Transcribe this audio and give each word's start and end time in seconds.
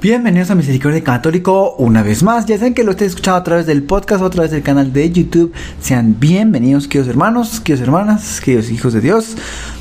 Bienvenidos 0.00 0.48
a 0.52 0.54
Misericordia 0.54 1.02
Católico 1.02 1.74
una 1.76 2.04
vez 2.04 2.22
más. 2.22 2.46
Ya 2.46 2.56
saben 2.56 2.72
que 2.72 2.84
lo 2.84 2.92
estés 2.92 3.08
escuchando 3.08 3.38
a 3.38 3.42
través 3.42 3.66
del 3.66 3.82
podcast 3.82 4.22
o 4.22 4.26
a 4.26 4.30
través 4.30 4.52
del 4.52 4.62
canal 4.62 4.92
de 4.92 5.10
YouTube. 5.10 5.52
Sean 5.80 6.20
bienvenidos, 6.20 6.86
queridos 6.86 7.08
hermanos, 7.08 7.58
queridos 7.58 7.84
hermanas, 7.84 8.40
queridos 8.40 8.70
hijos 8.70 8.92
de 8.92 9.00
Dios. 9.00 9.36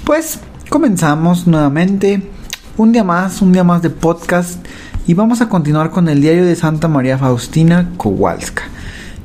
Pues 0.05 0.39
comenzamos 0.69 1.45
nuevamente 1.45 2.23
un 2.77 2.93
día 2.93 3.03
más, 3.03 3.43
un 3.43 3.53
día 3.53 3.63
más 3.63 3.83
de 3.83 3.91
podcast. 3.91 4.65
Y 5.05 5.13
vamos 5.13 5.41
a 5.41 5.49
continuar 5.49 5.91
con 5.91 6.09
el 6.09 6.19
diario 6.19 6.45
de 6.45 6.55
Santa 6.55 6.87
María 6.87 7.19
Faustina 7.19 7.91
Kowalska. 7.97 8.63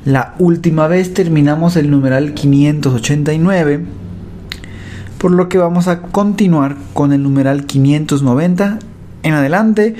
La 0.05 0.35
última 0.37 0.87
vez 0.87 1.11
terminamos 1.15 1.75
el 1.75 1.89
numeral 1.89 2.35
589. 2.35 3.83
Por 5.17 5.31
lo 5.31 5.49
que 5.49 5.57
vamos 5.57 5.87
a 5.87 6.03
continuar 6.03 6.77
con 6.93 7.13
el 7.13 7.23
numeral 7.23 7.65
590 7.65 8.77
en 9.23 9.33
adelante 9.33 9.95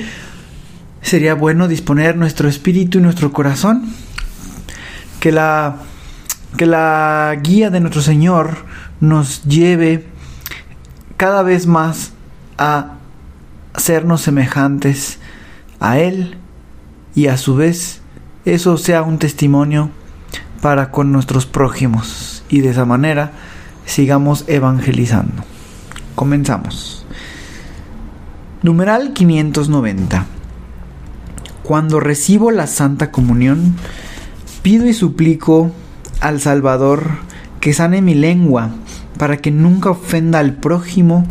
sería 1.03 1.35
bueno 1.35 1.67
disponer 1.67 2.17
nuestro 2.17 2.49
espíritu 2.49 2.97
y 2.97 3.01
nuestro 3.01 3.31
corazón, 3.31 3.83
que 5.19 5.31
la, 5.31 5.77
que 6.57 6.65
la 6.65 7.37
guía 7.41 7.69
de 7.69 7.79
nuestro 7.79 8.01
Señor 8.01 8.65
nos 8.99 9.43
lleve 9.43 10.07
cada 11.17 11.43
vez 11.43 11.67
más 11.67 12.13
a 12.57 12.95
sernos 13.77 14.21
semejantes 14.21 15.19
a 15.79 15.99
Él 15.99 16.37
y 17.13 17.27
a 17.27 17.37
su 17.37 17.55
vez 17.55 18.01
eso 18.45 18.77
sea 18.77 19.03
un 19.03 19.19
testimonio 19.19 19.89
para 20.61 20.91
con 20.91 21.11
nuestros 21.11 21.45
prójimos 21.45 22.43
y 22.49 22.61
de 22.61 22.69
esa 22.69 22.85
manera 22.85 23.31
sigamos 23.85 24.45
evangelizando. 24.47 25.43
Comenzamos. 26.15 27.05
Numeral 28.61 29.13
590. 29.13 30.32
Cuando 31.63 32.01
recibo 32.01 32.51
la 32.51 32.67
Santa 32.67 33.09
Comunión, 33.09 33.75
pido 34.61 34.85
y 34.85 34.93
suplico 34.93 35.71
al 36.19 36.41
Salvador 36.41 37.11
que 37.61 37.73
sane 37.73 38.01
mi 38.01 38.15
lengua 38.15 38.71
para 39.17 39.37
que 39.37 39.49
nunca 39.49 39.89
ofenda 39.89 40.39
al 40.39 40.55
prójimo, 40.55 41.25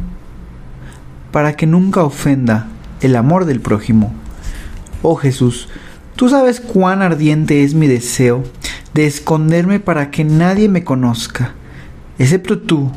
para 1.33 1.55
que 1.55 1.66
nunca 1.66 2.03
ofenda 2.03 2.69
el 3.03 3.16
amor 3.16 3.44
del 3.44 3.60
prójimo. 3.60 4.14
Oh 5.03 5.16
Jesús, 5.16 5.69
tú 6.16 6.30
sabes 6.30 6.60
cuán 6.60 7.03
ardiente 7.03 7.64
es 7.64 7.75
mi 7.75 7.86
deseo 7.86 8.42
de 8.94 9.06
esconderme 9.06 9.80
para 9.80 10.10
que 10.10 10.25
nadie 10.25 10.69
me 10.70 10.84
conozca, 10.84 11.53
excepto 12.19 12.58
tú, 12.58 12.91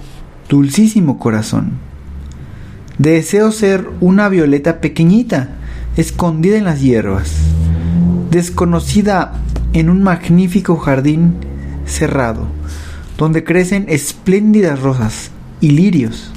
dulcísimo 0.47 1.19
corazón. 1.19 1.73
Deseo 2.97 3.51
ser 3.51 3.89
una 3.99 4.29
violeta 4.29 4.79
pequeñita, 4.79 5.49
escondida 5.97 6.57
en 6.57 6.65
las 6.65 6.81
hierbas, 6.81 7.31
desconocida 8.31 9.33
en 9.73 9.89
un 9.89 10.03
magnífico 10.03 10.77
jardín 10.77 11.35
cerrado, 11.85 12.47
donde 13.17 13.43
crecen 13.43 13.85
espléndidas 13.87 14.79
rosas 14.81 15.31
y 15.61 15.71
lirios. 15.71 16.31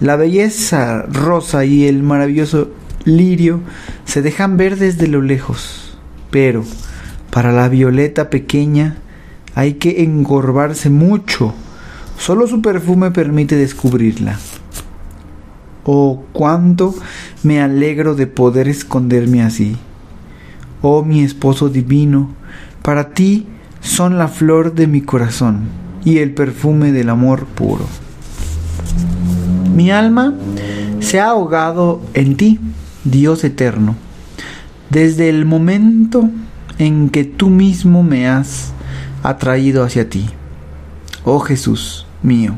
La 0.00 0.16
belleza 0.16 1.02
rosa 1.02 1.64
y 1.64 1.86
el 1.86 2.02
maravilloso 2.02 2.70
lirio 3.04 3.60
se 4.04 4.22
dejan 4.22 4.56
ver 4.56 4.76
desde 4.76 5.08
lo 5.08 5.20
lejos, 5.20 5.98
pero 6.30 6.64
para 7.30 7.52
la 7.52 7.68
violeta 7.68 8.30
pequeña 8.30 8.96
hay 9.54 9.74
que 9.74 10.02
engorbarse 10.02 10.90
mucho. 10.90 11.54
Solo 12.18 12.46
su 12.46 12.60
perfume 12.60 13.10
permite 13.10 13.56
descubrirla. 13.56 14.38
Oh, 15.84 16.24
cuánto 16.32 16.94
me 17.42 17.60
alegro 17.60 18.14
de 18.14 18.26
poder 18.26 18.68
esconderme 18.68 19.42
así. 19.42 19.76
Oh, 20.82 21.04
mi 21.04 21.22
esposo 21.22 21.68
divino, 21.68 22.30
para 22.82 23.10
ti 23.10 23.46
son 23.80 24.18
la 24.18 24.28
flor 24.28 24.74
de 24.74 24.86
mi 24.86 25.00
corazón 25.00 25.68
y 26.04 26.18
el 26.18 26.32
perfume 26.32 26.92
del 26.92 27.08
amor 27.08 27.46
puro. 27.46 27.86
Mi 29.74 29.90
alma 29.90 30.34
se 31.00 31.20
ha 31.20 31.30
ahogado 31.30 32.02
en 32.14 32.36
ti, 32.36 32.58
Dios 33.04 33.44
eterno, 33.44 33.96
desde 34.90 35.28
el 35.28 35.44
momento 35.46 36.28
en 36.78 37.08
que 37.10 37.24
tú 37.24 37.48
mismo 37.48 38.02
me 38.02 38.28
has 38.28 38.72
atraído 39.22 39.84
hacia 39.84 40.08
ti. 40.08 40.28
Oh 41.24 41.40
Jesús 41.40 42.06
mío, 42.22 42.54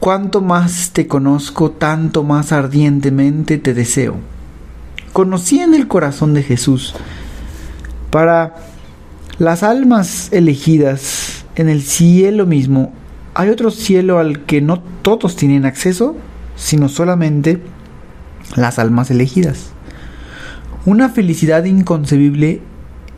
Cuanto 0.00 0.40
más 0.40 0.92
te 0.94 1.06
conozco, 1.06 1.72
tanto 1.72 2.24
más 2.24 2.52
ardientemente 2.52 3.58
te 3.58 3.74
deseo. 3.74 4.16
Conocí 5.12 5.60
en 5.60 5.74
el 5.74 5.88
corazón 5.88 6.32
de 6.32 6.42
Jesús 6.42 6.94
para 8.08 8.56
las 9.38 9.62
almas 9.62 10.32
elegidas 10.32 11.44
en 11.54 11.68
el 11.68 11.82
cielo 11.82 12.46
mismo. 12.46 12.94
Hay 13.34 13.50
otro 13.50 13.70
cielo 13.70 14.18
al 14.18 14.46
que 14.46 14.62
no 14.62 14.80
todos 15.02 15.36
tienen 15.36 15.66
acceso, 15.66 16.16
sino 16.56 16.88
solamente 16.88 17.62
las 18.56 18.78
almas 18.78 19.10
elegidas. 19.10 19.72
Una 20.86 21.10
felicidad 21.10 21.64
inconcebible 21.64 22.62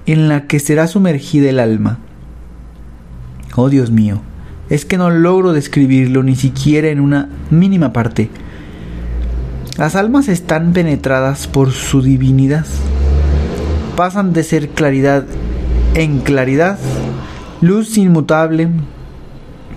en 0.06 0.28
la 0.28 0.48
que 0.48 0.58
será 0.58 0.88
sumergida 0.88 1.48
el 1.48 1.60
alma. 1.60 2.00
Oh 3.54 3.68
Dios 3.68 3.92
mío, 3.92 4.20
es 4.72 4.86
que 4.86 4.96
no 4.96 5.10
logro 5.10 5.52
describirlo 5.52 6.22
ni 6.22 6.34
siquiera 6.34 6.88
en 6.88 6.98
una 6.98 7.28
mínima 7.50 7.92
parte. 7.92 8.30
Las 9.76 9.96
almas 9.96 10.28
están 10.28 10.72
penetradas 10.72 11.46
por 11.46 11.72
su 11.72 12.00
divinidad. 12.00 12.64
Pasan 13.96 14.32
de 14.32 14.42
ser 14.42 14.70
claridad 14.70 15.26
en 15.92 16.20
claridad, 16.20 16.78
luz 17.60 17.98
inmutable, 17.98 18.70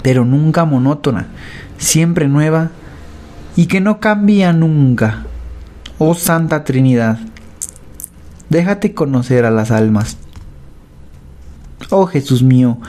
pero 0.02 0.24
nunca 0.24 0.64
monótona, 0.64 1.28
siempre 1.78 2.30
nueva 2.30 2.72
y 3.58 3.66
que 3.66 3.82
no 3.82 4.00
cambia 4.00 4.54
nunca. 4.54 5.26
Oh 5.98 6.16
Santa 6.16 6.64
Trinidad, 6.64 7.20
déjate 8.50 8.94
conocer 8.94 9.44
a 9.44 9.52
las 9.52 9.72
almas 9.72 10.18
Oh 11.90 12.06
Jesús 12.06 12.42
mío, 12.42 12.80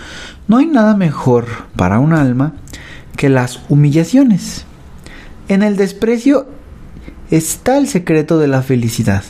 no 0.49 0.59
hay 0.59 0.67
nada 0.67 0.97
mejor 0.97 1.47
para 1.77 1.99
un 1.99 2.13
alma 2.13 2.55
que 3.17 3.29
las 3.29 3.61
humillaciones. 3.69 4.65
En 5.49 5.63
el 5.63 5.77
desprecio 5.77 6.47
está 7.31 7.79
el 7.79 7.89
secreto 7.89 8.39
de 8.39 8.49
la 8.49 8.63
felicidad. 8.63 9.25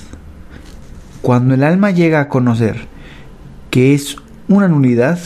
Cuando 1.22 1.54
el 1.54 1.62
alma 1.62 1.90
llega 1.90 2.20
a 2.20 2.28
conocer 2.28 2.86
que 3.70 3.94
es 3.94 4.16
una 4.48 4.68
nulidad, 4.68 5.18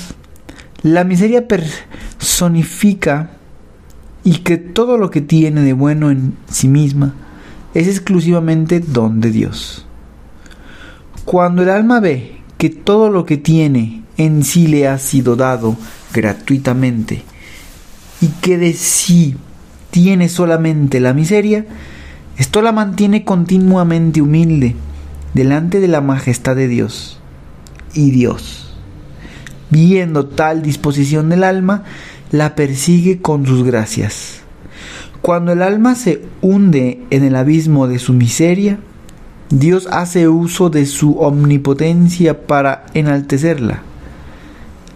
la 0.83 1.05
miseria 1.05 1.47
personifica 1.47 3.31
y 4.25 4.39
que 4.39 4.57
todo 4.57 4.99
lo 4.99 5.11
que 5.11 5.21
tiene 5.21 5.61
de 5.63 5.73
bueno 5.73 6.11
en 6.11 6.37
sí 6.49 6.69
misma 6.69 7.15
es 7.75 7.87
exclusivamente 7.87 8.81
don 8.81 9.21
de 9.21 9.31
Dios. 9.31 9.87
Cuando 11.25 11.63
el 11.63 11.71
alma 11.71 12.01
ve 12.01 12.41
que 12.59 12.71
todo 12.71 13.11
lo 13.11 13.25
que 13.25 13.37
tiene 13.37 14.03
en 14.21 14.45
sí 14.45 14.67
le 14.67 14.87
ha 14.87 14.99
sido 14.99 15.35
dado 15.35 15.79
gratuitamente 16.13 17.23
y 18.21 18.27
que 18.27 18.59
de 18.59 18.75
sí 18.75 19.35
tiene 19.91 20.29
solamente 20.29 21.01
la 21.01 21.15
miseria, 21.15 21.65
esto 22.37 22.61
la 22.61 22.71
mantiene 22.71 23.25
continuamente 23.25 24.21
humilde 24.21 24.77
delante 25.33 25.81
de 25.81 25.89
la 25.89 26.03
majestad 26.03 26.55
de 26.55 26.69
Dios. 26.69 27.19
Y 27.95 28.11
Dios, 28.11 28.77
viendo 29.71 30.27
tal 30.27 30.61
disposición 30.61 31.31
del 31.31 31.43
alma, 31.43 31.85
la 32.31 32.55
persigue 32.55 33.23
con 33.23 33.47
sus 33.47 33.65
gracias. 33.65 34.43
Cuando 35.23 35.53
el 35.53 35.63
alma 35.63 35.95
se 35.95 36.23
hunde 36.43 37.03
en 37.09 37.25
el 37.25 37.37
abismo 37.37 37.89
de 37.89 37.99
su 37.99 38.13
miseria, 38.13 38.81
Dios 39.49 39.89
hace 39.91 40.29
uso 40.29 40.69
de 40.69 40.85
su 40.85 41.19
omnipotencia 41.19 42.47
para 42.47 42.85
enaltecerla 42.93 43.85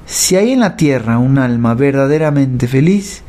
si 0.07 0.37
hay 0.37 0.53
en 0.53 0.61
la 0.61 0.77
tierra 0.77 1.19
un 1.19 1.39
alma 1.39 1.75
verdaderamente 1.75 2.69
feliz, 2.69 3.23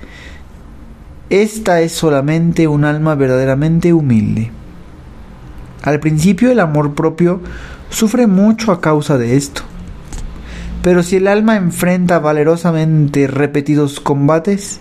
esta 1.29 1.81
es 1.81 1.93
solamente 1.93 2.67
un 2.67 2.85
alma 2.85 3.15
verdaderamente 3.15 3.93
humilde. 3.93 4.51
Al 5.83 5.99
principio 5.99 6.51
el 6.51 6.59
amor 6.59 6.93
propio 6.93 7.41
sufre 7.89 8.27
mucho 8.27 8.71
a 8.71 8.81
causa 8.81 9.17
de 9.17 9.35
esto. 9.37 9.61
Pero 10.81 11.01
si 11.01 11.15
el 11.15 11.27
alma 11.27 11.55
enfrenta 11.55 12.19
valerosamente 12.19 13.27
repetidos 13.27 13.99
combates, 13.99 14.79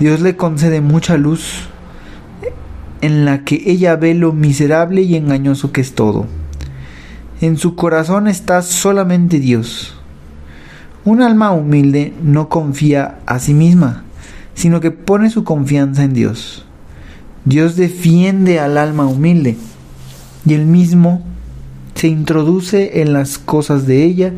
Dios 0.00 0.20
le 0.20 0.36
concede 0.36 0.80
mucha 0.80 1.16
luz 1.16 1.68
en 3.00 3.24
la 3.24 3.44
que 3.44 3.62
ella 3.66 3.96
ve 3.96 4.14
lo 4.14 4.32
miserable 4.32 5.02
y 5.02 5.16
engañoso 5.16 5.72
que 5.72 5.80
es 5.80 5.94
todo. 5.94 6.26
En 7.40 7.56
su 7.56 7.76
corazón 7.76 8.26
está 8.26 8.62
solamente 8.62 9.38
Dios. 9.38 9.97
Un 11.04 11.22
alma 11.22 11.52
humilde 11.52 12.12
no 12.22 12.48
confía 12.48 13.18
a 13.26 13.38
sí 13.38 13.54
misma, 13.54 14.04
sino 14.54 14.80
que 14.80 14.90
pone 14.90 15.30
su 15.30 15.44
confianza 15.44 16.04
en 16.04 16.12
Dios. 16.12 16.64
Dios 17.44 17.76
defiende 17.76 18.60
al 18.60 18.76
alma 18.76 19.06
humilde 19.06 19.56
y 20.44 20.54
él 20.54 20.66
mismo 20.66 21.22
se 21.94 22.08
introduce 22.08 23.00
en 23.00 23.12
las 23.12 23.38
cosas 23.38 23.86
de 23.86 24.04
ella 24.04 24.32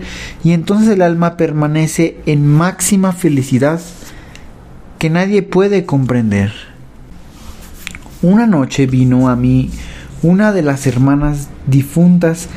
y 0.44 0.52
entonces 0.52 0.88
el 0.88 1.02
alma 1.02 1.36
permanece 1.36 2.16
en 2.26 2.46
máxima 2.46 3.12
felicidad 3.12 3.80
que 4.98 5.10
nadie 5.10 5.42
puede 5.42 5.84
comprender. 5.84 6.52
Una 8.22 8.46
noche 8.46 8.86
vino 8.86 9.28
a 9.28 9.36
mí 9.36 9.70
una 10.22 10.52
de 10.52 10.62
las 10.62 10.86
hermanas 10.86 11.48
difuntas 11.66 12.48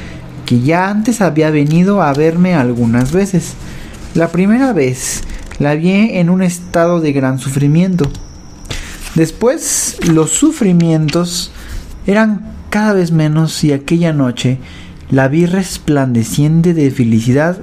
que 0.46 0.60
ya 0.60 0.90
antes 0.90 1.22
había 1.22 1.50
venido 1.52 2.02
a 2.02 2.14
verme 2.14 2.56
algunas 2.56 3.12
veces. 3.12 3.54
La 4.16 4.28
primera 4.28 4.74
vez 4.74 5.24
la 5.58 5.74
vi 5.74 5.90
en 5.90 6.30
un 6.30 6.44
estado 6.44 7.02
de 7.02 7.14
gran 7.14 7.40
sufrimiento. 7.40 8.06
Después 9.16 9.98
los 10.08 10.30
sufrimientos 10.30 11.52
eran 12.06 12.54
cada 12.70 12.94
vez 12.94 13.12
menos 13.12 13.64
y 13.64 13.72
aquella 13.72 14.14
noche 14.14 14.60
la 15.10 15.28
vi 15.30 15.48
resplandeciente 15.48 16.76
de 16.76 16.92
felicidad 16.92 17.58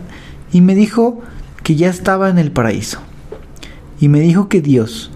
y 0.53 0.61
me 0.61 0.75
dijo 0.75 1.21
que 1.63 1.77
ya 1.77 1.89
estaba 1.89 2.29
en 2.31 2.39
el 2.39 2.51
paraíso. 2.51 2.99
Y 4.01 4.09
me 4.09 4.19
dijo 4.19 4.49
que 4.49 4.61
Dios 4.61 5.13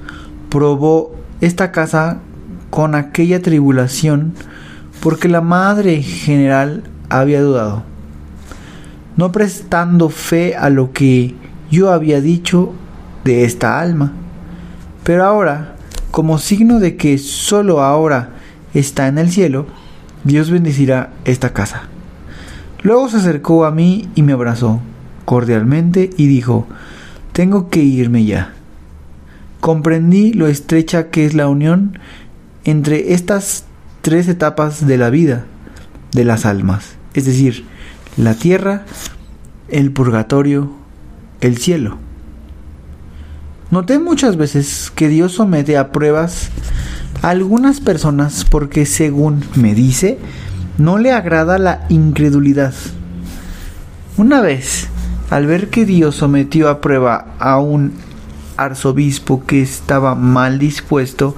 probó 0.50 1.16
esta 1.40 1.72
casa 1.72 2.20
con 2.70 2.94
aquella 2.94 3.42
tribulación 3.42 4.34
porque 5.00 5.28
la 5.28 5.40
Madre 5.40 6.00
General 6.00 6.84
había 7.08 7.42
dudado, 7.42 7.82
no 9.16 9.32
prestando 9.32 10.08
fe 10.08 10.56
a 10.56 10.70
lo 10.70 10.92
que 10.92 11.34
yo 11.70 11.92
había 11.92 12.20
dicho 12.20 12.72
de 13.24 13.44
esta 13.44 13.80
alma. 13.80 14.12
Pero 15.02 15.24
ahora, 15.24 15.76
como 16.10 16.38
signo 16.38 16.80
de 16.80 16.96
que 16.96 17.18
solo 17.18 17.82
ahora 17.82 18.30
está 18.72 19.08
en 19.08 19.18
el 19.18 19.30
cielo, 19.30 19.66
Dios 20.24 20.50
bendecirá 20.50 21.12
esta 21.24 21.52
casa. 21.52 21.82
Luego 22.82 23.08
se 23.08 23.18
acercó 23.18 23.64
a 23.64 23.70
mí 23.70 24.08
y 24.14 24.22
me 24.22 24.32
abrazó 24.32 24.80
cordialmente 25.24 26.10
y 26.16 26.26
dijo, 26.26 26.66
tengo 27.32 27.68
que 27.68 27.82
irme 27.82 28.24
ya. 28.24 28.52
Comprendí 29.60 30.32
lo 30.32 30.46
estrecha 30.46 31.10
que 31.10 31.24
es 31.24 31.34
la 31.34 31.48
unión 31.48 31.98
entre 32.64 33.14
estas 33.14 33.64
tres 34.02 34.28
etapas 34.28 34.86
de 34.86 34.98
la 34.98 35.10
vida 35.10 35.46
de 36.12 36.24
las 36.24 36.44
almas, 36.44 36.96
es 37.14 37.24
decir, 37.24 37.64
la 38.16 38.34
tierra, 38.34 38.84
el 39.68 39.90
purgatorio, 39.92 40.70
el 41.40 41.58
cielo. 41.58 41.98
Noté 43.70 43.98
muchas 43.98 44.36
veces 44.36 44.92
que 44.94 45.08
Dios 45.08 45.32
somete 45.32 45.76
a 45.76 45.90
pruebas 45.90 46.50
a 47.22 47.30
algunas 47.30 47.80
personas 47.80 48.44
porque, 48.44 48.86
según 48.86 49.44
me 49.56 49.74
dice, 49.74 50.18
no 50.78 50.98
le 50.98 51.12
agrada 51.12 51.58
la 51.58 51.86
incredulidad. 51.88 52.74
Una 54.16 54.40
vez, 54.40 54.86
al 55.30 55.46
ver 55.46 55.70
que 55.70 55.84
Dios 55.84 56.16
sometió 56.16 56.68
a 56.68 56.80
prueba 56.80 57.34
a 57.40 57.58
un 57.58 57.92
arzobispo 58.56 59.44
que 59.44 59.62
estaba 59.62 60.14
mal 60.14 60.58
dispuesto 60.60 61.34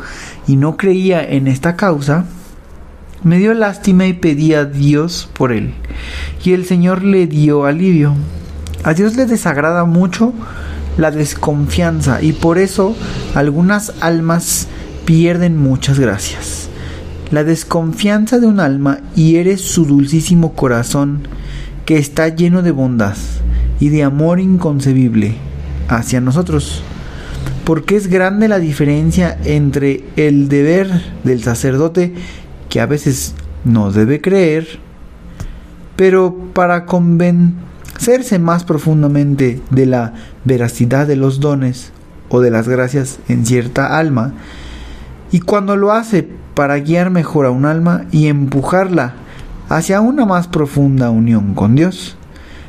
y 0.47 0.57
no 0.57 0.77
creía 0.77 1.25
en 1.25 1.47
esta 1.47 1.77
causa, 1.77 2.27
me 3.23 3.39
dio 3.39 3.55
lástima 3.55 4.07
y 4.07 4.13
pedí 4.13 4.55
a 4.55 4.65
Dios 4.65 5.29
por 5.33 5.53
él, 5.53 5.75
y 6.45 6.53
el 6.53 6.65
Señor 6.65 7.03
le 7.03 7.27
dio 7.27 7.65
alivio. 7.65 8.15
A 8.85 8.95
Dios 8.95 9.17
le 9.17 9.27
desagrada 9.27 9.85
mucho 9.85 10.33
la 10.97 11.11
desconfianza 11.11 12.23
y 12.23 12.33
por 12.33 12.59
eso 12.59 12.97
algunas 13.35 13.93
almas 14.01 14.69
pierden 15.05 15.57
muchas 15.57 15.99
gracias. 15.99 16.69
La 17.31 17.43
desconfianza 17.43 18.39
de 18.39 18.47
un 18.47 18.61
alma 18.61 19.01
hiere 19.15 19.59
su 19.59 19.85
dulcísimo 19.85 20.53
corazón 20.53 21.27
que 21.85 21.99
está 21.99 22.29
lleno 22.29 22.63
de 22.63 22.71
bondad 22.71 23.17
y 23.81 23.89
de 23.89 24.05
amor 24.05 24.39
inconcebible 24.39 25.35
hacia 25.89 26.21
nosotros 26.21 26.83
porque 27.67 27.97
es 27.97 28.07
grande 28.07 28.47
la 28.47 28.61
diferencia 28.61 29.37
entre 29.45 30.05
el 30.15 30.49
deber 30.49 30.89
del 31.25 31.43
sacerdote, 31.43 32.15
que 32.77 32.83
a 32.83 32.85
veces 32.85 33.33
no 33.65 33.91
debe 33.91 34.21
creer, 34.21 34.67
pero 35.97 36.37
para 36.53 36.85
convencerse 36.85 38.39
más 38.39 38.65
profundamente 38.65 39.63
de 39.71 39.87
la 39.87 40.13
veracidad 40.45 41.07
de 41.07 41.17
los 41.17 41.41
dones 41.41 41.91
o 42.29 42.43
de 42.43 42.51
las 42.51 42.69
gracias 42.69 43.19
en 43.29 43.47
cierta 43.47 43.99
alma, 43.99 44.35
y 45.33 45.41
cuando 45.41 45.75
lo 45.75 45.91
hace 45.91 46.29
para 46.53 46.79
guiar 46.81 47.09
mejor 47.09 47.47
a 47.47 47.51
un 47.51 47.65
alma 47.65 48.05
y 48.13 48.27
empujarla 48.27 49.15
hacia 49.71 50.03
una 50.03 50.27
más 50.27 50.47
profunda 50.47 51.09
unión 51.09 51.55
con 51.55 51.77
Dios, 51.77 52.19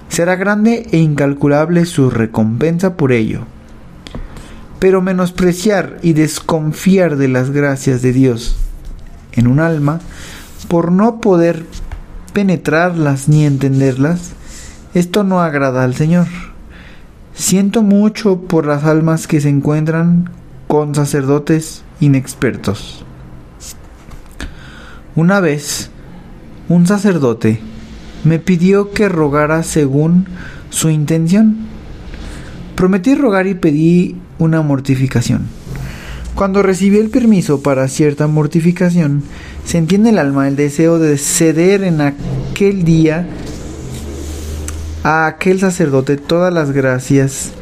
será 0.08 0.38
grande 0.38 0.88
e 0.94 1.00
incalculable 1.00 1.86
su 1.86 2.10
recompensa 2.10 2.96
por 2.96 3.12
ello. 3.12 3.42
Pero 4.80 5.02
menospreciar 5.02 5.98
y 6.02 6.14
desconfiar 6.14 7.18
de 7.18 7.28
las 7.28 7.52
gracias 7.52 8.02
de 8.02 8.14
Dios 8.14 8.64
en 9.38 9.48
un 9.48 9.60
alma, 9.60 10.02
por 10.68 10.92
no 10.92 11.22
poder 11.22 11.66
penetrarlas 12.34 13.30
ni 13.30 13.46
entenderlas, 13.46 14.32
esto 14.94 15.24
no 15.24 15.42
agrada 15.42 15.84
al 15.84 15.96
Señor. 15.96 16.28
Siento 17.34 17.84
mucho 17.84 18.42
por 18.42 18.66
las 18.66 18.84
almas 18.84 19.28
que 19.28 19.40
se 19.40 19.50
encuentran 19.50 20.30
con 20.68 20.96
sacerdotes 20.96 21.84
inexpertos. 22.00 23.06
Una 25.16 25.40
vez, 25.40 25.90
un 26.70 26.86
sacerdote 26.86 27.60
me 28.24 28.40
pidió 28.40 28.92
que 28.92 29.08
rogara 29.08 29.64
según 29.64 30.26
su 30.70 30.90
intención. 30.90 31.58
Prometí 32.76 33.16
rogar 33.16 33.48
y 33.48 33.54
pedí 33.56 34.16
una 34.38 34.62
mortificación. 34.62 35.57
Cuando 36.38 36.62
recibí 36.62 37.00
el 37.00 37.10
permiso 37.10 37.64
para 37.64 37.88
cierta 37.88 38.28
mortificación, 38.28 39.24
sentí 39.66 39.96
en 39.96 40.06
el 40.06 40.20
alma 40.20 40.48
el 40.48 40.56
deseo 40.56 41.00
de 41.00 41.18
ceder 41.18 41.82
en 41.84 42.00
aquel 42.00 42.84
día 42.84 43.28
a 45.04 45.26
aquel 45.26 45.60
sacerdote 45.60 46.16
todas 46.16 46.54
las 46.54 46.70
gracias 46.70 47.54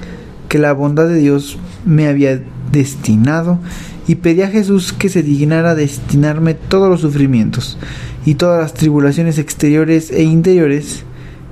que 0.50 0.60
la 0.60 0.74
bondad 0.74 1.08
de 1.08 1.16
Dios 1.16 1.58
me 1.86 2.10
había 2.10 2.44
destinado 2.74 3.60
y 4.08 4.16
pedí 4.16 4.42
a 4.42 4.50
Jesús 4.50 4.92
que 4.92 5.08
se 5.08 5.24
dignara 5.24 5.74
destinarme 5.74 6.54
todos 6.54 6.90
los 6.90 7.00
sufrimientos 7.00 7.78
y 8.26 8.36
todas 8.36 8.62
las 8.62 8.74
tribulaciones 8.74 9.38
exteriores 9.38 10.12
e 10.12 10.24
interiores 10.24 11.06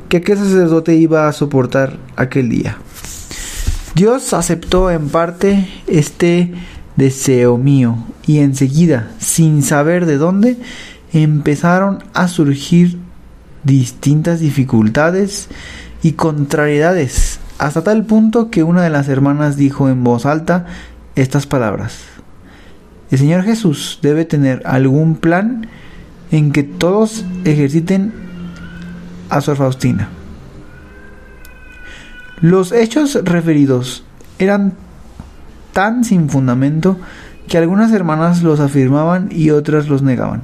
que 0.09 0.17
aquel 0.17 0.39
sacerdote 0.39 0.97
iba 0.97 1.29
a 1.29 1.31
soportar 1.31 1.97
aquel 2.17 2.49
día. 2.49 2.79
Dios 3.95 4.33
aceptó 4.33 4.91
en 4.91 5.07
parte 5.07 5.69
este 5.87 6.51
deseo 6.95 7.57
mío 7.57 7.97
y 8.25 8.39
enseguida, 8.39 9.11
sin 9.19 9.63
saber 9.63 10.05
de 10.05 10.17
dónde, 10.17 10.57
empezaron 11.11 12.03
a 12.13 12.27
surgir 12.27 12.97
distintas 13.63 14.39
dificultades 14.39 15.49
y 16.01 16.13
contrariedades, 16.13 17.39
hasta 17.57 17.83
tal 17.83 18.05
punto 18.05 18.49
que 18.49 18.63
una 18.63 18.83
de 18.83 18.89
las 18.89 19.07
hermanas 19.07 19.55
dijo 19.55 19.89
en 19.89 20.03
voz 20.03 20.25
alta 20.25 20.65
estas 21.15 21.47
palabras. 21.47 21.99
El 23.11 23.19
Señor 23.19 23.43
Jesús 23.43 23.99
debe 24.01 24.25
tener 24.25 24.61
algún 24.65 25.15
plan 25.15 25.67
en 26.31 26.51
que 26.51 26.63
todos 26.63 27.25
ejerciten 27.45 28.11
a 29.29 29.39
Sor 29.39 29.57
Faustina. 29.57 30.09
Los 32.41 32.71
hechos 32.71 33.17
referidos 33.23 34.03
eran 34.39 34.73
tan 35.73 36.03
sin 36.03 36.29
fundamento 36.29 36.97
que 37.47 37.57
algunas 37.57 37.91
hermanas 37.91 38.41
los 38.41 38.59
afirmaban 38.59 39.27
y 39.31 39.49
otras 39.49 39.89
los 39.89 40.01
negaban, 40.01 40.43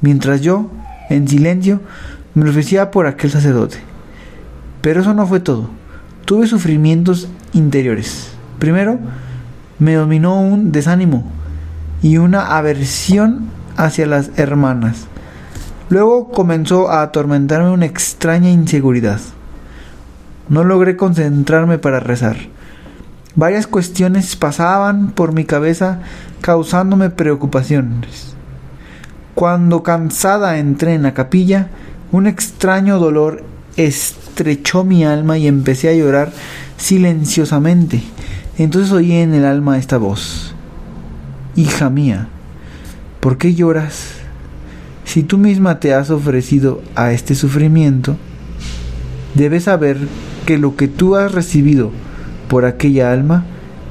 mientras 0.00 0.40
yo, 0.40 0.70
en 1.08 1.28
silencio, 1.28 1.80
me 2.34 2.50
ofrecía 2.50 2.90
por 2.90 3.06
aquel 3.06 3.30
sacerdote. 3.30 3.78
Pero 4.80 5.02
eso 5.02 5.14
no 5.14 5.26
fue 5.26 5.38
todo. 5.38 5.70
Tuve 6.24 6.46
sufrimientos 6.48 7.28
interiores. 7.52 8.32
Primero, 8.58 8.98
me 9.78 9.94
dominó 9.94 10.40
un 10.40 10.72
desánimo 10.72 11.30
y 12.02 12.16
una 12.16 12.56
aversión 12.56 13.50
hacia 13.76 14.06
las 14.06 14.30
hermanas, 14.36 15.06
Luego 15.92 16.30
comenzó 16.30 16.90
a 16.90 17.02
atormentarme 17.02 17.68
una 17.68 17.84
extraña 17.84 18.48
inseguridad. 18.48 19.20
No 20.48 20.64
logré 20.64 20.96
concentrarme 20.96 21.76
para 21.76 22.00
rezar. 22.00 22.36
Varias 23.34 23.66
cuestiones 23.66 24.36
pasaban 24.36 25.12
por 25.12 25.32
mi 25.32 25.44
cabeza 25.44 26.00
causándome 26.42 27.08
preocupaciones. 27.08 28.34
Cuando 29.34 29.82
cansada 29.82 30.58
entré 30.58 30.94
en 30.94 31.04
la 31.04 31.14
capilla, 31.14 31.68
un 32.10 32.26
extraño 32.26 32.98
dolor 32.98 33.42
estrechó 33.76 34.84
mi 34.84 35.04
alma 35.04 35.38
y 35.38 35.46
empecé 35.46 35.88
a 35.88 35.94
llorar 35.94 36.30
silenciosamente. 36.76 38.02
Entonces 38.58 38.92
oí 38.92 39.12
en 39.12 39.32
el 39.32 39.46
alma 39.46 39.78
esta 39.78 39.96
voz. 39.96 40.54
Hija 41.56 41.88
mía, 41.88 42.28
¿por 43.20 43.38
qué 43.38 43.54
lloras? 43.54 44.08
Si 45.06 45.22
tú 45.22 45.38
misma 45.38 45.80
te 45.80 45.94
has 45.94 46.10
ofrecido 46.10 46.82
a 46.94 47.12
este 47.12 47.34
sufrimiento, 47.34 48.16
debes 49.34 49.64
saber 49.64 49.96
que 50.44 50.58
lo 50.58 50.76
que 50.76 50.88
tú 50.88 51.16
has 51.16 51.32
recibido 51.32 51.92
por 52.52 52.66
aquella 52.66 53.10
alma 53.10 53.44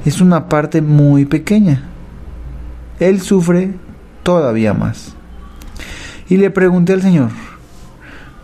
es 0.04 0.20
una 0.20 0.48
parte 0.48 0.82
muy 0.82 1.24
pequeña. 1.24 1.82
Él 3.00 3.20
sufre 3.20 3.72
todavía 4.22 4.72
más. 4.72 5.16
Y 6.28 6.36
le 6.36 6.48
pregunté 6.52 6.92
al 6.92 7.02
Señor, 7.02 7.30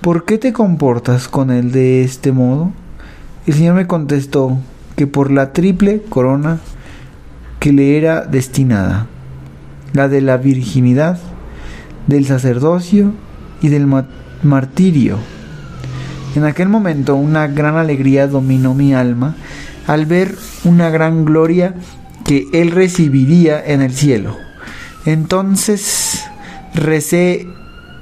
¿por 0.01 0.25
qué 0.25 0.37
te 0.37 0.53
comportas 0.53 1.29
con 1.29 1.53
él 1.53 1.71
de 1.71 2.03
este 2.03 2.33
modo? 2.33 2.73
El 3.47 3.55
Señor 3.55 3.77
me 3.77 3.87
contestó 3.87 4.59
que 4.97 5.07
por 5.07 5.31
la 5.31 5.53
triple 5.53 6.03
corona 6.09 6.59
que 7.61 7.73
le 7.73 7.97
era 7.97 8.23
destinada, 8.23 9.07
la 9.93 10.09
de 10.09 10.21
la 10.21 10.37
virginidad, 10.37 11.21
del 12.09 12.27
sacerdocio 12.27 13.13
y 13.63 13.69
del 13.69 13.87
martirio. 14.43 15.19
En 16.35 16.43
aquel 16.43 16.69
momento 16.69 17.15
una 17.15 17.47
gran 17.47 17.77
alegría 17.77 18.27
dominó 18.27 18.75
mi 18.75 18.95
alma 18.95 19.37
al 19.89 20.07
ver 20.07 20.37
una 20.65 20.91
gran 20.91 21.25
gloria 21.25 21.75
que 22.25 22.47
él 22.53 22.71
recibiría 22.71 23.61
en 23.65 23.81
el 23.81 23.93
cielo. 23.93 24.37
Entonces 25.07 26.25
recé 26.75 27.49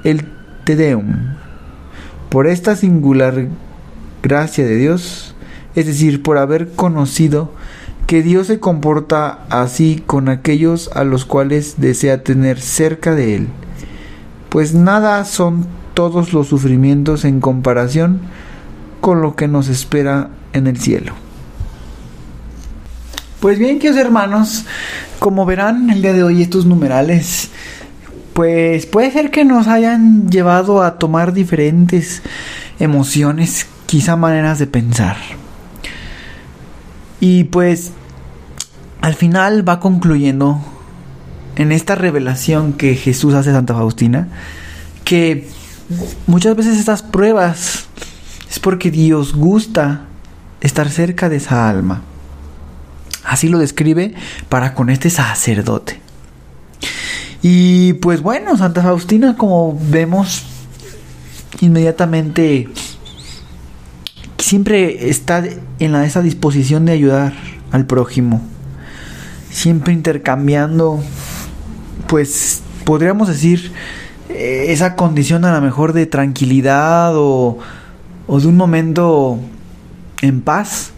el 0.03 0.25
Te 0.65 0.75
Deum. 0.75 1.35
Por 2.29 2.45
esta 2.45 2.75
singular 2.75 3.47
gracia 4.21 4.65
de 4.65 4.75
Dios, 4.75 5.33
es 5.75 5.85
decir, 5.85 6.21
por 6.21 6.37
haber 6.37 6.73
conocido 6.73 7.53
que 8.05 8.21
Dios 8.21 8.47
se 8.47 8.59
comporta 8.59 9.45
así 9.49 10.03
con 10.05 10.27
aquellos 10.27 10.89
a 10.93 11.05
los 11.05 11.23
cuales 11.23 11.75
desea 11.77 12.23
tener 12.23 12.59
cerca 12.59 13.15
de 13.15 13.35
Él, 13.35 13.47
pues 14.49 14.73
nada 14.73 15.23
son 15.23 15.65
todos 15.93 16.33
los 16.33 16.47
sufrimientos 16.47 17.23
en 17.23 17.39
comparación 17.39 18.19
con 18.99 19.21
lo 19.21 19.37
que 19.37 19.47
nos 19.47 19.69
espera 19.69 20.29
en 20.51 20.67
el 20.67 20.77
cielo. 20.77 21.26
Pues 23.39 23.59
bien, 23.59 23.77
queridos 23.77 24.03
hermanos, 24.03 24.65
como 25.19 25.45
verán 25.45 25.91
el 25.91 26.01
día 26.01 26.11
de 26.11 26.23
hoy 26.23 26.41
estos 26.41 26.65
numerales, 26.65 27.51
pues 28.33 28.87
puede 28.87 29.11
ser 29.11 29.29
que 29.29 29.45
nos 29.45 29.67
hayan 29.67 30.27
llevado 30.27 30.81
a 30.81 30.97
tomar 30.97 31.33
diferentes 31.33 32.23
emociones, 32.79 33.67
quizá 33.85 34.15
maneras 34.15 34.57
de 34.57 34.65
pensar. 34.65 35.17
Y 37.19 37.43
pues 37.43 37.91
al 39.01 39.13
final 39.13 39.67
va 39.69 39.79
concluyendo 39.79 40.59
en 41.57 41.71
esta 41.71 41.93
revelación 41.93 42.73
que 42.73 42.95
Jesús 42.95 43.35
hace 43.35 43.51
a 43.51 43.53
Santa 43.53 43.75
Faustina, 43.75 44.29
que 45.03 45.47
muchas 46.25 46.55
veces 46.55 46.79
estas 46.79 47.03
pruebas 47.03 47.85
es 48.49 48.57
porque 48.57 48.89
Dios 48.89 49.35
gusta 49.35 50.07
estar 50.59 50.89
cerca 50.89 51.29
de 51.29 51.35
esa 51.35 51.69
alma. 51.69 52.01
Así 53.27 53.49
lo 53.49 53.59
describe 53.59 54.13
para 54.47 54.73
con 54.73 54.89
este 54.89 55.09
sacerdote. 55.09 55.99
Y 57.41 57.93
pues 57.93 58.21
bueno, 58.21 58.55
Santa 58.57 58.81
Faustina, 58.81 59.35
como 59.35 59.77
vemos, 59.89 60.43
inmediatamente 61.59 62.69
siempre 64.37 65.09
está 65.09 65.43
en 65.79 65.91
la, 65.91 66.05
esa 66.05 66.21
disposición 66.21 66.85
de 66.85 66.93
ayudar 66.93 67.33
al 67.71 67.85
prójimo. 67.85 68.41
Siempre 69.51 69.93
intercambiando, 69.93 71.03
pues 72.07 72.61
podríamos 72.85 73.27
decir, 73.27 73.73
eh, 74.29 74.67
esa 74.69 74.95
condición 74.95 75.43
a 75.43 75.53
lo 75.53 75.61
mejor 75.61 75.91
de 75.91 76.05
tranquilidad 76.05 77.11
o, 77.17 77.59
o 78.25 78.39
de 78.39 78.47
un 78.47 78.55
momento 78.55 79.37
en 80.21 80.39
paz 80.39 80.93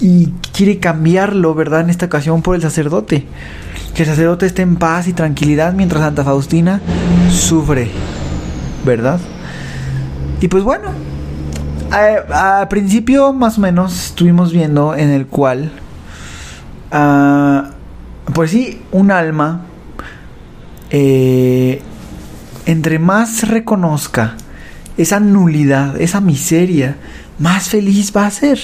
y, 0.00 0.32
quiere 0.52 0.78
cambiarlo, 0.78 1.54
¿verdad? 1.54 1.82
En 1.82 1.90
esta 1.90 2.06
ocasión 2.06 2.42
por 2.42 2.54
el 2.54 2.62
sacerdote. 2.62 3.26
Que 3.94 4.02
el 4.02 4.08
sacerdote 4.08 4.46
esté 4.46 4.62
en 4.62 4.76
paz 4.76 5.08
y 5.08 5.12
tranquilidad 5.12 5.72
mientras 5.72 6.02
Santa 6.02 6.24
Faustina 6.24 6.80
sufre, 7.30 7.90
¿verdad? 8.84 9.20
Y 10.40 10.48
pues 10.48 10.62
bueno, 10.62 10.92
al 11.90 12.68
principio 12.68 13.32
más 13.32 13.58
o 13.58 13.60
menos 13.60 14.06
estuvimos 14.06 14.52
viendo 14.52 14.94
en 14.94 15.10
el 15.10 15.26
cual, 15.26 15.72
uh, 16.92 18.32
pues 18.32 18.52
sí, 18.52 18.80
un 18.92 19.10
alma, 19.10 19.62
eh, 20.90 21.82
entre 22.66 22.98
más 22.98 23.48
reconozca 23.48 24.36
esa 24.96 25.18
nulidad, 25.18 26.00
esa 26.00 26.20
miseria, 26.20 26.96
más 27.38 27.68
feliz 27.68 28.12
va 28.16 28.26
a 28.26 28.30
ser 28.30 28.58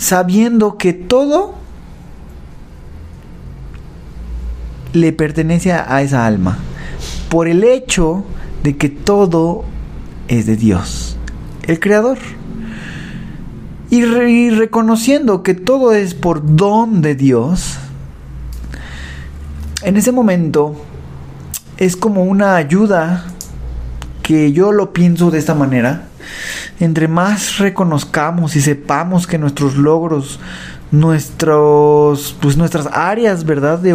sabiendo 0.00 0.78
que 0.78 0.94
todo 0.94 1.54
le 4.94 5.12
pertenece 5.12 5.72
a 5.72 6.00
esa 6.02 6.26
alma, 6.26 6.58
por 7.28 7.46
el 7.46 7.62
hecho 7.62 8.24
de 8.64 8.76
que 8.76 8.88
todo 8.88 9.64
es 10.26 10.46
de 10.46 10.56
Dios, 10.56 11.16
el 11.62 11.78
Creador. 11.78 12.18
Y, 13.90 14.50
reconociendo 14.50 15.42
que 15.42 15.54
todo 15.54 15.92
es 15.92 16.14
por 16.14 16.56
don 16.56 17.02
de 17.02 17.14
Dios, 17.16 17.76
en 19.82 19.96
ese 19.96 20.12
momento 20.12 20.76
es 21.76 21.96
como 21.96 22.22
una 22.22 22.56
ayuda 22.56 23.24
que 24.22 24.52
yo 24.52 24.70
lo 24.70 24.92
pienso 24.92 25.32
de 25.32 25.40
esta 25.40 25.54
manera, 25.54 26.09
entre 26.78 27.08
más 27.08 27.58
reconozcamos 27.58 28.56
y 28.56 28.60
sepamos 28.60 29.26
que 29.26 29.38
nuestros 29.38 29.76
logros, 29.76 30.40
nuestros, 30.90 32.36
pues 32.40 32.56
nuestras 32.56 32.88
áreas, 32.92 33.44
¿verdad? 33.44 33.78
De, 33.78 33.94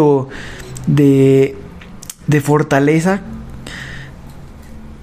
de, 0.88 1.58
de 2.28 2.42
fortaleza, 2.42 3.22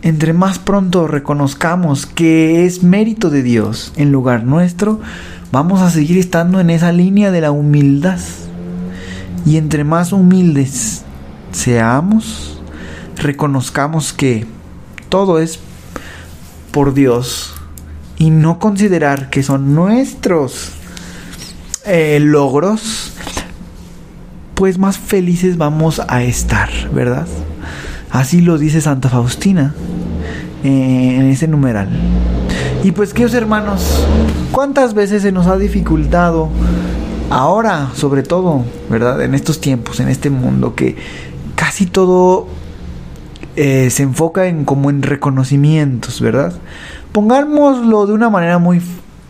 entre 0.02 0.32
más 0.32 0.58
pronto 0.58 1.06
reconozcamos 1.06 2.06
que 2.06 2.66
es 2.66 2.82
mérito 2.82 3.30
de 3.30 3.42
Dios 3.42 3.92
en 3.96 4.10
lugar 4.10 4.42
nuestro, 4.44 5.00
vamos 5.52 5.80
a 5.80 5.90
seguir 5.90 6.18
estando 6.18 6.58
en 6.58 6.70
esa 6.70 6.92
línea 6.92 7.30
de 7.30 7.40
la 7.40 7.52
humildad. 7.52 8.18
Y 9.44 9.56
entre 9.56 9.84
más 9.84 10.12
humildes 10.12 11.04
seamos, 11.52 12.60
reconozcamos 13.16 14.12
que 14.12 14.46
todo 15.08 15.38
es 15.38 15.60
por 16.72 16.94
Dios 16.94 17.54
y 18.16 18.30
no 18.30 18.58
considerar 18.58 19.30
que 19.30 19.42
son 19.42 19.74
nuestros 19.74 20.72
eh, 21.84 22.18
logros, 22.20 23.12
pues 24.54 24.78
más 24.78 24.98
felices 24.98 25.58
vamos 25.58 26.00
a 26.08 26.22
estar, 26.22 26.70
¿verdad? 26.92 27.26
Así 28.10 28.40
lo 28.40 28.58
dice 28.58 28.80
Santa 28.80 29.08
Faustina 29.08 29.74
eh, 30.64 31.16
en 31.18 31.26
ese 31.30 31.48
numeral. 31.48 31.88
Y 32.84 32.92
pues, 32.92 33.12
queridos 33.12 33.34
hermanos, 33.34 34.06
¿cuántas 34.50 34.94
veces 34.94 35.22
se 35.22 35.32
nos 35.32 35.46
ha 35.46 35.56
dificultado 35.56 36.48
ahora, 37.30 37.90
sobre 37.94 38.22
todo, 38.22 38.64
¿verdad? 38.90 39.22
En 39.22 39.34
estos 39.34 39.60
tiempos, 39.60 40.00
en 40.00 40.08
este 40.08 40.30
mundo, 40.30 40.74
que 40.74 40.96
casi 41.54 41.86
todo 41.86 42.48
eh, 43.56 43.90
se 43.90 44.02
enfoca 44.02 44.46
en 44.46 44.64
como 44.64 44.90
en 44.90 45.02
reconocimientos, 45.02 46.20
¿verdad? 46.20 46.54
Pongámoslo 47.12 48.06
de 48.06 48.14
una 48.14 48.30
manera 48.30 48.58
muy 48.58 48.80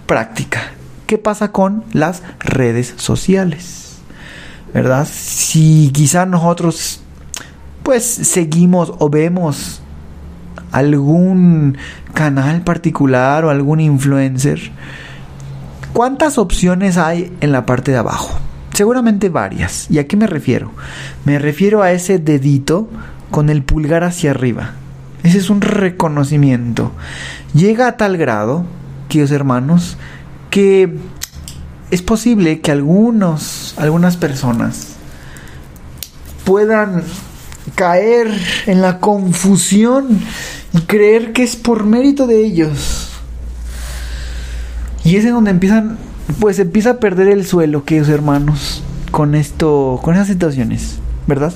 práctica. 0.07 0.61
¿Qué 1.07 1.19
pasa 1.19 1.53
con 1.53 1.85
las 1.93 2.23
redes 2.39 2.95
sociales? 2.97 3.99
¿Verdad? 4.73 5.07
Si 5.11 5.91
quizá 5.93 6.25
nosotros 6.25 7.01
pues 7.83 8.05
seguimos 8.05 8.93
o 8.99 9.11
vemos 9.11 9.83
algún 10.71 11.77
canal 12.15 12.63
particular 12.63 13.45
o 13.45 13.51
algún 13.51 13.81
influencer, 13.81 14.71
¿cuántas 15.93 16.39
opciones 16.39 16.97
hay 16.97 17.37
en 17.41 17.53
la 17.53 17.67
parte 17.67 17.91
de 17.91 17.99
abajo? 17.99 18.39
Seguramente 18.73 19.29
varias. 19.29 19.91
¿Y 19.91 19.99
a 19.99 20.07
qué 20.07 20.17
me 20.17 20.27
refiero? 20.27 20.71
Me 21.25 21.39
refiero 21.39 21.83
a 21.83 21.93
ese 21.93 22.19
dedito 22.19 22.89
con 23.33 23.51
el 23.51 23.65
pulgar 23.65 24.05
hacia 24.05 24.31
arriba. 24.31 24.75
Ese 25.25 25.39
es 25.39 25.51
un 25.51 25.61
reconocimiento. 25.61 26.93
Llega 27.55 27.89
a 27.89 27.97
tal 27.97 28.17
grado, 28.17 28.65
queridos 29.09 29.33
hermanos, 29.33 29.97
que 30.51 30.97
es 31.91 32.03
posible 32.03 32.61
que 32.61 32.71
algunos, 32.71 33.75
algunas 33.79 34.17
personas 34.17 34.95
puedan 36.45 37.03
caer 37.75 38.29
en 38.67 38.83
la 38.83 38.99
confusión 38.99 40.21
y 40.73 40.83
creer 40.83 41.33
que 41.33 41.43
es 41.43 41.57
por 41.57 41.85
mérito 41.85 42.27
de 42.27 42.45
ellos. 42.45 43.11
Y 45.05 45.17
es 45.17 45.25
en 45.25 45.33
donde 45.33 45.51
empiezan, 45.51 45.99
pues 46.39 46.59
empieza 46.59 46.91
a 46.91 47.01
perder 47.01 47.29
el 47.29 47.47
suelo, 47.47 47.85
queridos 47.85 48.09
hermanos, 48.09 48.83
con 49.11 49.35
esto, 49.35 50.01
con 50.03 50.15
esas 50.15 50.29
situaciones, 50.29 50.99
¿verdad? 51.27 51.53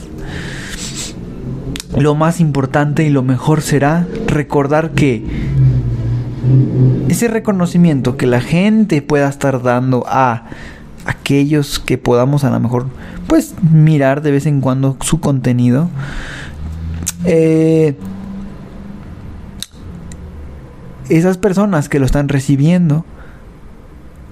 Lo 1.96 2.14
más 2.14 2.40
importante 2.40 3.04
y 3.04 3.10
lo 3.10 3.22
mejor 3.22 3.62
será 3.62 4.06
recordar 4.26 4.90
que 4.92 5.24
ese 7.08 7.28
reconocimiento 7.28 8.16
que 8.16 8.26
la 8.26 8.40
gente 8.40 9.02
pueda 9.02 9.28
estar 9.28 9.62
dando 9.62 10.04
a 10.06 10.44
aquellos 11.06 11.78
que 11.78 11.98
podamos 11.98 12.44
a 12.44 12.50
lo 12.50 12.60
mejor 12.60 12.86
pues 13.26 13.54
mirar 13.72 14.22
de 14.22 14.32
vez 14.32 14.46
en 14.46 14.60
cuando 14.60 14.96
su 15.00 15.20
contenido 15.20 15.88
eh, 17.24 17.96
esas 21.08 21.38
personas 21.38 21.88
que 21.88 21.98
lo 21.98 22.06
están 22.06 22.28
recibiendo 22.28 23.04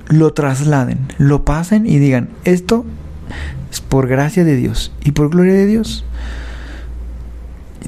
lo 0.08 0.32
trasladen, 0.32 0.98
lo 1.18 1.44
pasen 1.44 1.86
y 1.86 1.98
digan, 1.98 2.28
esto 2.44 2.84
es 3.70 3.80
por 3.80 4.06
gracia 4.06 4.44
de 4.44 4.56
Dios 4.56 4.92
y 5.02 5.12
por 5.12 5.30
gloria 5.30 5.54
de 5.54 5.66
Dios. 5.66 6.04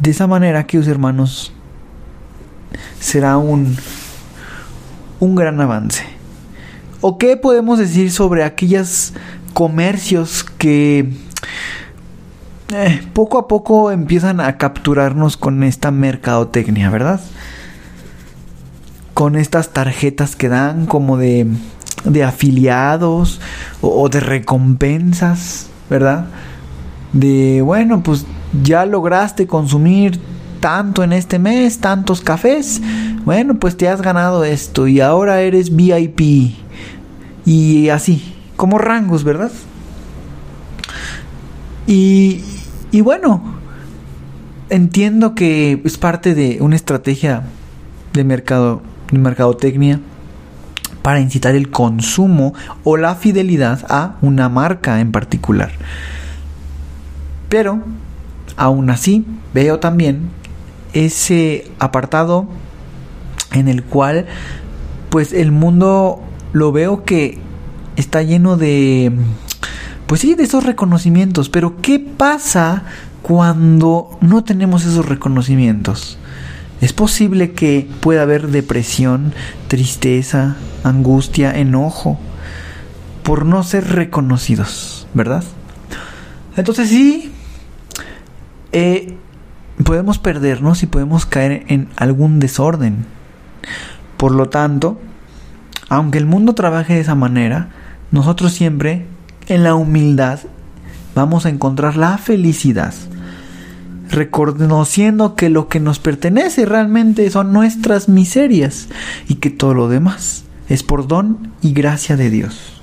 De 0.00 0.10
esa 0.10 0.26
manera, 0.26 0.66
queridos 0.66 0.88
hermanos, 0.88 1.52
será 3.00 3.38
un, 3.38 3.76
un 5.20 5.34
gran 5.34 5.60
avance. 5.60 6.04
¿O 7.00 7.18
qué 7.18 7.36
podemos 7.36 7.78
decir 7.78 8.10
sobre 8.10 8.44
aquellos 8.44 9.14
comercios 9.54 10.44
que 10.44 11.12
eh, 12.74 13.08
poco 13.14 13.38
a 13.38 13.48
poco 13.48 13.90
empiezan 13.90 14.40
a 14.40 14.58
capturarnos 14.58 15.36
con 15.36 15.62
esta 15.62 15.90
mercadotecnia, 15.90 16.90
¿verdad? 16.90 17.20
Con 19.14 19.36
estas 19.36 19.72
tarjetas 19.72 20.36
que 20.36 20.48
dan 20.48 20.84
como 20.84 21.16
de, 21.16 21.46
de 22.04 22.24
afiliados 22.24 23.40
o, 23.80 24.02
o 24.02 24.08
de 24.10 24.20
recompensas, 24.20 25.68
¿verdad? 25.88 26.26
De, 27.12 27.62
bueno, 27.62 28.02
pues 28.02 28.26
ya 28.62 28.86
lograste 28.86 29.46
consumir 29.46 30.18
tanto 30.60 31.04
en 31.04 31.12
este 31.12 31.38
mes, 31.38 31.78
tantos 31.78 32.20
cafés, 32.20 32.80
bueno, 33.24 33.58
pues 33.58 33.76
te 33.76 33.88
has 33.88 34.02
ganado 34.02 34.44
esto 34.44 34.86
y 34.86 35.00
ahora 35.00 35.40
eres 35.40 35.74
VIP. 35.74 36.54
Y 37.44 37.88
así, 37.88 38.34
como 38.56 38.78
rangos, 38.78 39.24
¿verdad? 39.24 39.52
Y, 41.86 42.42
y 42.90 43.00
bueno, 43.00 43.42
entiendo 44.70 45.34
que 45.34 45.80
es 45.84 45.98
parte 45.98 46.34
de 46.34 46.58
una 46.60 46.76
estrategia 46.76 47.44
de 48.12 48.24
mercado, 48.24 48.82
de 49.10 49.18
mercadotecnia 49.18 50.00
para 51.02 51.20
incitar 51.20 51.54
el 51.54 51.70
consumo 51.70 52.54
o 52.82 52.96
la 52.96 53.14
fidelidad 53.14 53.86
a 53.88 54.16
una 54.22 54.48
marca 54.48 55.00
en 55.00 55.12
particular. 55.12 55.70
Pero 57.48 57.80
Aún 58.56 58.90
así, 58.90 59.24
veo 59.52 59.80
también 59.80 60.30
ese 60.92 61.70
apartado 61.78 62.46
en 63.52 63.68
el 63.68 63.82
cual 63.82 64.26
pues 65.10 65.32
el 65.32 65.52
mundo 65.52 66.21
lo 66.52 66.73
veo 66.73 67.04
que 67.04 67.38
está 67.97 68.23
lleno 68.23 68.56
de 68.56 69.12
pues 70.06 70.21
sí, 70.21 70.34
de 70.34 70.44
esos 70.44 70.64
reconocimientos, 70.64 71.49
pero 71.49 71.80
¿qué 71.82 71.99
pasa 71.99 72.84
cuando 73.23 74.16
no 74.21 74.44
tenemos 74.44 74.84
esos 74.84 75.06
reconocimientos? 75.06 76.16
Es 76.80 76.92
posible 76.92 77.52
que 77.52 77.88
pueda 78.00 78.23
haber 78.23 78.49
depresión, 78.49 79.32
tristeza, 79.66 80.56
angustia, 80.84 81.58
enojo 81.58 82.18
por 83.25 83.44
no 83.44 83.64
ser 83.64 83.88
reconocidos, 83.88 85.08
¿verdad? 85.12 85.42
Entonces 86.56 86.88
sí, 86.88 87.32
eh, 88.78 89.17
podemos 89.84 90.19
perdernos 90.19 90.82
y 90.82 90.86
podemos 90.86 91.25
caer 91.25 91.65
en 91.69 91.89
algún 91.97 92.41
desorden. 92.41 93.06
Por 94.19 94.32
lo 94.32 94.50
tanto, 94.50 95.00
aunque 95.89 96.19
el 96.19 96.26
mundo 96.26 96.54
trabaje 96.54 96.93
de 96.93 97.00
esa 97.00 97.15
manera, 97.15 97.71
nosotros 98.10 98.52
siempre 98.52 99.06
en 99.49 99.65
la 99.65 99.75
humildad 99.75 100.41
vamos 101.15 101.47
a 101.47 101.49
encontrar 101.49 101.97
la 101.97 102.19
felicidad, 102.19 102.93
reconociendo 104.10 105.36
que 105.36 105.49
lo 105.49 105.69
que 105.69 105.80
nos 105.80 105.99
pertenece 105.99 106.67
realmente 106.67 107.30
son 107.30 107.54
nuestras 107.54 108.10
miserias 108.10 108.89
y 109.26 109.36
que 109.36 109.49
todo 109.49 109.73
lo 109.73 109.89
demás 109.89 110.45
es 110.69 110.82
por 110.82 111.08
don 111.08 111.50
y 111.62 111.73
gracia 111.73 112.19
de 112.19 112.28
Dios. 112.28 112.82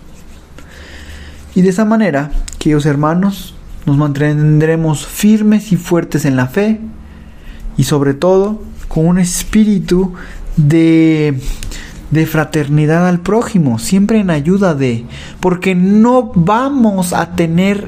Y 1.53 1.61
de 1.61 1.69
esa 1.69 1.85
manera, 1.85 2.31
queridos 2.57 2.87
hermanos, 2.87 3.53
nos 3.85 3.97
mantendremos 3.97 5.05
firmes 5.05 5.71
y 5.71 5.77
fuertes 5.77 6.25
en 6.25 6.35
la 6.35 6.47
fe 6.47 6.79
y 7.77 7.83
sobre 7.83 8.13
todo 8.13 8.61
con 8.87 9.07
un 9.07 9.19
espíritu 9.19 10.13
de, 10.55 11.39
de 12.11 12.25
fraternidad 12.25 13.07
al 13.07 13.19
prójimo, 13.19 13.79
siempre 13.79 14.19
en 14.19 14.29
ayuda 14.29 14.75
de, 14.75 15.05
porque 15.39 15.75
no 15.75 16.31
vamos 16.35 17.13
a 17.13 17.35
tener, 17.35 17.87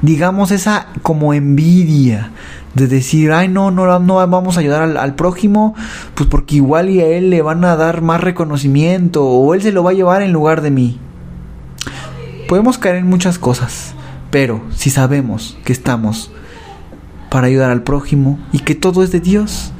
digamos, 0.00 0.50
esa 0.50 0.86
como 1.02 1.34
envidia 1.34 2.30
de 2.74 2.86
decir, 2.86 3.32
ay, 3.32 3.48
no, 3.48 3.70
no, 3.70 3.98
no 3.98 4.14
vamos 4.14 4.56
a 4.56 4.60
ayudar 4.60 4.82
al, 4.82 4.96
al, 4.96 5.14
prójimo, 5.14 5.74
pues 6.14 6.28
porque 6.28 6.56
igual 6.56 6.88
y 6.88 7.00
a 7.00 7.06
él 7.06 7.28
le 7.28 7.42
van 7.42 7.64
a 7.64 7.76
dar 7.76 8.00
más 8.00 8.20
reconocimiento 8.20 9.24
o 9.24 9.52
él 9.54 9.60
se 9.60 9.72
lo 9.72 9.82
va 9.82 9.90
a 9.90 9.94
llevar 9.94 10.22
en 10.22 10.32
lugar 10.32 10.62
de 10.62 10.70
mí. 10.70 10.98
Podemos 12.48 12.78
caer 12.78 12.96
en 12.96 13.08
muchas 13.08 13.38
cosas. 13.38 13.94
Pero 14.32 14.62
si 14.74 14.88
sabemos 14.88 15.58
que 15.62 15.74
estamos 15.74 16.30
para 17.30 17.48
ayudar 17.48 17.70
al 17.70 17.82
prójimo 17.82 18.40
y 18.50 18.60
que 18.60 18.74
todo 18.74 19.04
es 19.04 19.12
de 19.12 19.20
Dios, 19.20 19.72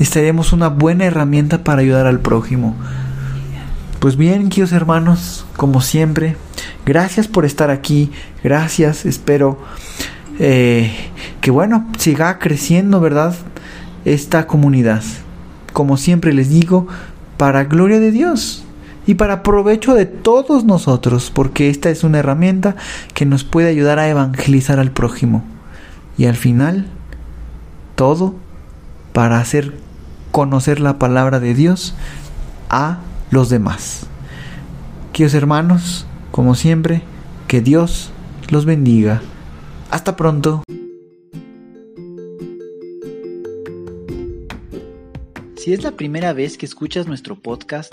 estaremos 0.00 0.52
una 0.52 0.68
buena 0.68 1.04
herramienta 1.04 1.62
para 1.62 1.80
ayudar 1.80 2.06
al 2.06 2.18
prójimo. 2.18 2.74
Pues 4.00 4.16
bien, 4.16 4.48
queridos 4.48 4.72
hermanos, 4.72 5.46
como 5.56 5.80
siempre, 5.80 6.36
gracias 6.84 7.28
por 7.28 7.44
estar 7.44 7.70
aquí, 7.70 8.10
gracias, 8.42 9.06
espero 9.06 9.60
eh, 10.40 10.92
que 11.40 11.52
bueno, 11.52 11.88
siga 11.98 12.40
creciendo, 12.40 13.00
¿verdad? 13.00 13.36
Esta 14.04 14.48
comunidad. 14.48 15.04
Como 15.72 15.96
siempre 15.96 16.32
les 16.32 16.48
digo, 16.48 16.88
para 17.36 17.62
gloria 17.62 18.00
de 18.00 18.10
Dios 18.10 18.65
y 19.06 19.14
para 19.14 19.42
provecho 19.42 19.94
de 19.94 20.06
todos 20.06 20.64
nosotros, 20.64 21.30
porque 21.32 21.70
esta 21.70 21.90
es 21.90 22.02
una 22.04 22.18
herramienta 22.18 22.76
que 23.14 23.24
nos 23.24 23.44
puede 23.44 23.68
ayudar 23.68 23.98
a 23.98 24.08
evangelizar 24.08 24.80
al 24.80 24.90
prójimo. 24.90 25.44
Y 26.18 26.26
al 26.26 26.36
final, 26.36 26.86
todo 27.94 28.34
para 29.12 29.38
hacer 29.38 29.74
conocer 30.32 30.80
la 30.80 30.98
palabra 30.98 31.40
de 31.40 31.54
Dios 31.54 31.94
a 32.68 32.98
los 33.30 33.48
demás. 33.48 34.06
Queridos 35.12 35.34
hermanos, 35.34 36.06
como 36.30 36.54
siempre, 36.54 37.02
que 37.46 37.60
Dios 37.60 38.10
los 38.50 38.64
bendiga. 38.64 39.22
Hasta 39.90 40.16
pronto. 40.16 40.62
Si 45.56 45.72
es 45.72 45.82
la 45.82 45.92
primera 45.92 46.32
vez 46.32 46.58
que 46.58 46.66
escuchas 46.66 47.06
nuestro 47.06 47.36
podcast, 47.36 47.92